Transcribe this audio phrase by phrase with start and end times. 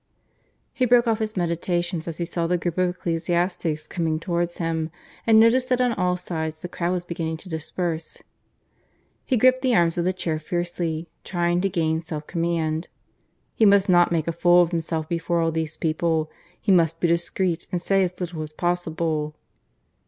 [0.73, 4.89] He broke off his meditations as he saw the group of ecclesiastics coming towards him,
[5.27, 8.17] and noticed that on all sides the crowd was beginning to disperse.
[9.25, 12.87] He gripped the arms of the chair fiercely, trying to gain self command.
[13.53, 17.07] He must not make a fool of himself before all these people; he must be
[17.07, 19.35] discreet and say as little as possible.